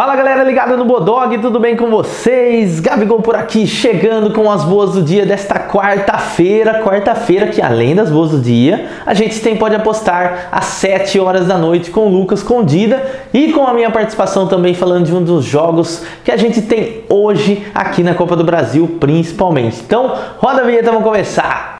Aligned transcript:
Fala 0.00 0.16
galera 0.16 0.42
ligada 0.44 0.78
no 0.78 0.86
Bodog, 0.86 1.36
tudo 1.42 1.60
bem 1.60 1.76
com 1.76 1.90
vocês? 1.90 2.80
Gabigol 2.80 3.20
por 3.20 3.36
aqui, 3.36 3.66
chegando 3.66 4.32
com 4.32 4.50
as 4.50 4.64
boas 4.64 4.94
do 4.94 5.02
dia 5.02 5.26
desta 5.26 5.56
quarta-feira. 5.56 6.80
Quarta-feira 6.82 7.48
que 7.48 7.60
além 7.60 7.94
das 7.94 8.08
boas 8.08 8.30
do 8.30 8.38
dia, 8.38 8.88
a 9.04 9.12
gente 9.12 9.38
tem 9.42 9.56
pode 9.56 9.74
apostar 9.74 10.48
às 10.50 10.64
7 10.64 11.20
horas 11.20 11.46
da 11.46 11.58
noite 11.58 11.90
com 11.90 12.06
o 12.06 12.08
Lucas 12.08 12.42
Condida 12.42 13.04
e 13.34 13.52
com 13.52 13.66
a 13.66 13.74
minha 13.74 13.90
participação 13.90 14.46
também 14.48 14.72
falando 14.72 15.04
de 15.04 15.14
um 15.14 15.22
dos 15.22 15.44
jogos 15.44 16.02
que 16.24 16.32
a 16.32 16.36
gente 16.38 16.62
tem 16.62 17.04
hoje 17.06 17.66
aqui 17.74 18.02
na 18.02 18.14
Copa 18.14 18.34
do 18.34 18.42
Brasil, 18.42 18.96
principalmente. 18.98 19.82
Então, 19.84 20.16
roda 20.38 20.62
a 20.62 20.64
vinheta, 20.64 20.90
vamos 20.90 21.04
começar! 21.04 21.79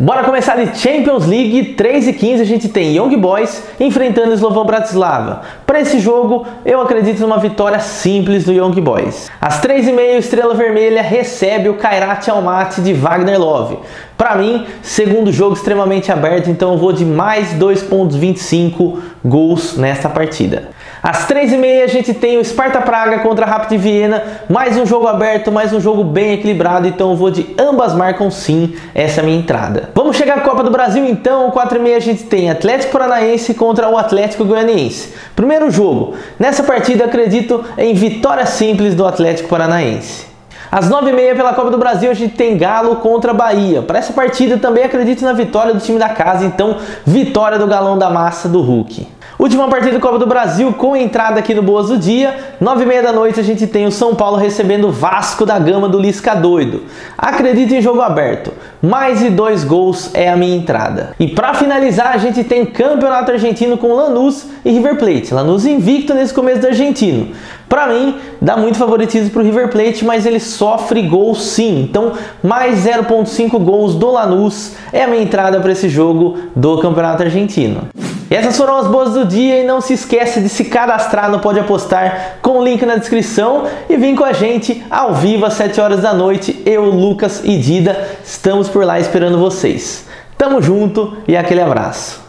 Bora 0.00 0.22
começar 0.22 0.54
de 0.54 0.78
Champions 0.78 1.26
League 1.26 1.74
3 1.74 2.06
e 2.06 2.12
15 2.12 2.40
a 2.40 2.46
gente 2.46 2.68
tem 2.68 2.94
Young 2.94 3.16
Boys 3.16 3.64
enfrentando 3.80 4.32
Slovan 4.32 4.64
Bratislava. 4.64 5.42
Para 5.66 5.80
esse 5.80 5.98
jogo, 5.98 6.46
eu 6.64 6.80
acredito 6.80 7.18
numa 7.18 7.38
vitória 7.38 7.80
simples 7.80 8.44
do 8.44 8.52
Young 8.52 8.80
Boys. 8.80 9.28
Às 9.40 9.60
3 9.60 9.88
e 9.88 9.92
meia, 9.92 10.16
Estrela 10.16 10.54
Vermelha 10.54 11.02
recebe 11.02 11.68
o 11.68 11.74
Kairat 11.74 12.28
Almaty 12.28 12.80
de 12.80 12.92
Wagner 12.92 13.40
Love. 13.40 13.78
Para 14.16 14.36
mim, 14.36 14.66
segundo 14.82 15.32
jogo 15.32 15.54
extremamente 15.54 16.12
aberto, 16.12 16.48
então 16.48 16.74
eu 16.74 16.78
vou 16.78 16.92
de 16.92 17.04
mais 17.04 17.54
2.25 17.54 18.98
gols 19.24 19.76
nesta 19.76 20.08
partida. 20.08 20.68
Às 21.02 21.26
três 21.26 21.52
e 21.52 21.56
meia 21.56 21.84
a 21.84 21.86
gente 21.86 22.12
tem 22.12 22.38
o 22.38 22.44
Sparta 22.44 22.80
Praga 22.80 23.20
contra 23.20 23.46
a 23.46 23.48
Rapid 23.48 23.80
Viena, 23.80 24.20
mais 24.48 24.76
um 24.76 24.84
jogo 24.84 25.06
aberto, 25.06 25.52
mais 25.52 25.72
um 25.72 25.80
jogo 25.80 26.02
bem 26.02 26.32
equilibrado, 26.32 26.88
então 26.88 27.10
eu 27.10 27.16
vou 27.16 27.30
de 27.30 27.54
ambas 27.56 27.94
marcam 27.94 28.28
sim, 28.32 28.74
essa 28.94 29.20
é 29.20 29.22
a 29.22 29.26
minha 29.26 29.38
entrada. 29.38 29.90
Vamos 29.94 30.16
chegar 30.16 30.38
à 30.38 30.40
Copa 30.40 30.64
do 30.64 30.72
Brasil 30.72 31.04
então, 31.04 31.52
4 31.52 31.78
e 31.78 31.80
meia 31.80 31.96
a 31.96 32.00
gente 32.00 32.24
tem 32.24 32.50
Atlético 32.50 32.92
Paranaense 32.92 33.54
contra 33.54 33.88
o 33.88 33.96
Atlético 33.96 34.44
Goianiense. 34.44 35.14
Primeiro 35.36 35.70
jogo, 35.70 36.14
nessa 36.36 36.64
partida 36.64 37.04
acredito 37.04 37.64
em 37.76 37.94
vitória 37.94 38.44
simples 38.44 38.96
do 38.96 39.06
Atlético 39.06 39.48
Paranaense. 39.48 40.26
Às 40.70 40.90
9h30 40.90 41.36
pela 41.36 41.54
Copa 41.54 41.70
do 41.70 41.78
Brasil 41.78 42.10
a 42.10 42.14
gente 42.14 42.34
tem 42.34 42.58
Galo 42.58 42.96
contra 42.96 43.32
Bahia. 43.32 43.82
Para 43.82 44.00
essa 44.00 44.12
partida 44.12 44.58
também 44.58 44.82
acredito 44.82 45.24
na 45.24 45.32
vitória 45.32 45.72
do 45.72 45.80
time 45.80 45.98
da 45.98 46.08
casa, 46.08 46.44
então 46.44 46.76
vitória 47.06 47.56
do 47.56 47.68
galão 47.68 47.96
da 47.96 48.10
massa 48.10 48.48
do 48.48 48.60
Hulk. 48.60 49.17
Última 49.38 49.68
partida 49.68 49.92
do 49.92 50.00
Copa 50.00 50.18
do 50.18 50.26
Brasil 50.26 50.72
com 50.72 50.96
entrada 50.96 51.38
aqui 51.38 51.54
no 51.54 51.62
Boas 51.62 51.86
do 51.86 51.96
Dia. 51.96 52.56
9 52.60 52.82
e 52.82 52.86
meia 52.86 53.04
da 53.04 53.12
noite 53.12 53.38
a 53.38 53.42
gente 53.44 53.68
tem 53.68 53.86
o 53.86 53.92
São 53.92 54.12
Paulo 54.12 54.36
recebendo 54.36 54.88
o 54.88 54.90
Vasco 54.90 55.46
da 55.46 55.56
Gama 55.60 55.88
do 55.88 55.96
Lisca 55.96 56.34
Doido. 56.34 56.82
Acredito 57.16 57.72
em 57.72 57.80
jogo 57.80 58.00
aberto. 58.00 58.52
Mais 58.82 59.20
de 59.20 59.30
dois 59.30 59.62
gols 59.62 60.10
é 60.12 60.28
a 60.28 60.36
minha 60.36 60.56
entrada. 60.56 61.14
E 61.20 61.28
para 61.28 61.54
finalizar 61.54 62.08
a 62.08 62.18
gente 62.18 62.42
tem 62.42 62.66
Campeonato 62.66 63.30
Argentino 63.30 63.78
com 63.78 63.92
Lanús 63.92 64.44
e 64.64 64.72
River 64.72 64.96
Plate. 64.96 65.32
Lanús 65.32 65.64
invicto 65.64 66.12
nesse 66.14 66.34
começo 66.34 66.60
do 66.60 66.66
Argentino. 66.66 67.28
Para 67.68 67.86
mim, 67.86 68.16
dá 68.42 68.56
muito 68.56 68.76
favoritismo 68.76 69.30
para 69.30 69.42
o 69.42 69.44
River 69.44 69.68
Plate, 69.68 70.04
mas 70.04 70.26
ele 70.26 70.40
sofre 70.40 71.02
gols 71.02 71.44
sim. 71.44 71.82
Então, 71.82 72.14
mais 72.42 72.84
0.5 72.84 73.56
gols 73.60 73.94
do 73.94 74.10
Lanús 74.10 74.72
é 74.92 75.04
a 75.04 75.06
minha 75.06 75.22
entrada 75.22 75.60
para 75.60 75.70
esse 75.70 75.88
jogo 75.88 76.38
do 76.56 76.78
Campeonato 76.78 77.22
Argentino. 77.22 77.82
Essas 78.30 78.56
foram 78.58 78.76
as 78.76 78.86
boas 78.86 79.14
do 79.14 79.24
dia 79.24 79.62
e 79.62 79.66
não 79.66 79.80
se 79.80 79.94
esqueça 79.94 80.40
de 80.40 80.50
se 80.50 80.66
cadastrar 80.66 81.30
no 81.30 81.40
Pode 81.40 81.58
Apostar 81.60 82.36
com 82.42 82.58
o 82.58 82.64
link 82.64 82.84
na 82.84 82.96
descrição 82.96 83.64
e 83.88 83.96
vem 83.96 84.14
com 84.14 84.24
a 84.24 84.34
gente 84.34 84.84
ao 84.90 85.14
vivo 85.14 85.46
às 85.46 85.54
7 85.54 85.80
horas 85.80 86.02
da 86.02 86.12
noite. 86.12 86.62
Eu, 86.66 86.84
Lucas 86.84 87.40
e 87.42 87.56
Dida 87.56 88.18
estamos 88.22 88.68
por 88.68 88.84
lá 88.84 89.00
esperando 89.00 89.38
vocês. 89.38 90.06
Tamo 90.36 90.60
junto 90.60 91.16
e 91.26 91.36
aquele 91.36 91.62
abraço. 91.62 92.27